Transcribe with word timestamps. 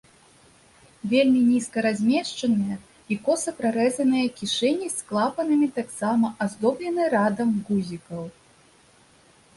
Вельмі 1.09 1.41
нізка 1.49 1.77
размешчаныя 1.87 2.77
і 3.15 3.19
коса 3.27 3.53
прарэзаныя 3.61 4.25
кішэні 4.39 4.87
з 4.97 5.07
клапанамі 5.11 5.67
таксама 5.79 6.27
аздоблены 6.47 7.01
радам 7.17 7.49
гузікаў. 7.69 8.23